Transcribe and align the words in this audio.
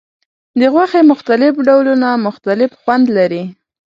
د 0.59 0.61
غوښې 0.73 1.01
مختلف 1.11 1.53
ډولونه 1.67 2.07
مختلف 2.27 2.71
خوند 2.81 3.05
لري. 3.17 3.43